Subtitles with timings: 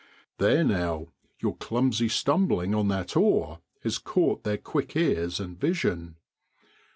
[0.39, 1.09] There now!
[1.37, 6.15] your clumsy stumbling on that oar has caught their quick ears and vision.